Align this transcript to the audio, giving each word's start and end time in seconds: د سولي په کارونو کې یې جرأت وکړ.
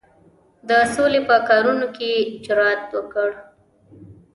د 0.67 0.71
سولي 0.93 1.21
په 1.29 1.35
کارونو 1.49 1.85
کې 1.95 2.05
یې 2.13 2.21
جرأت 2.45 2.83
وکړ. 2.95 3.29